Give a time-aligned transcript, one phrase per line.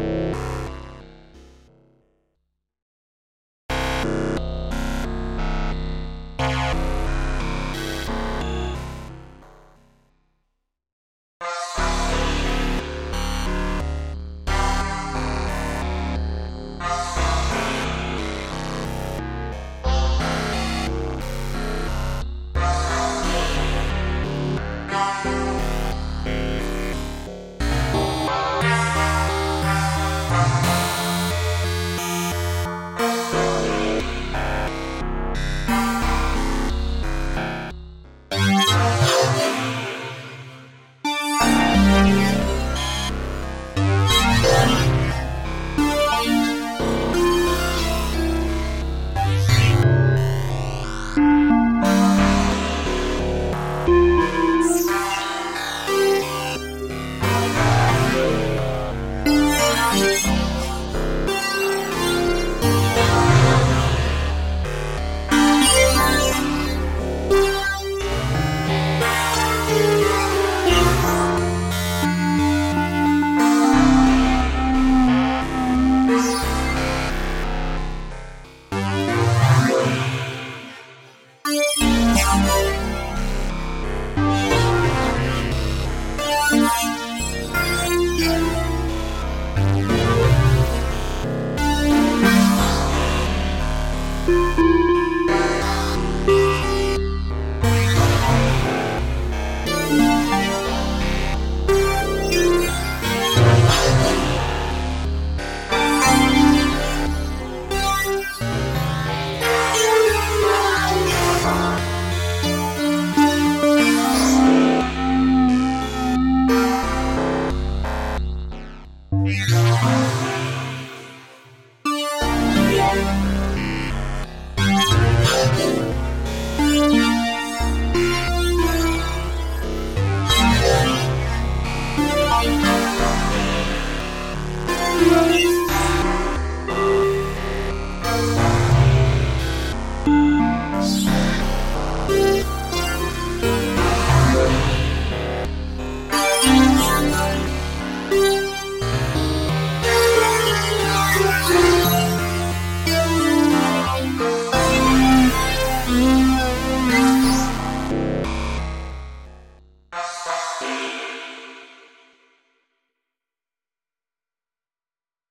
[0.00, 0.57] you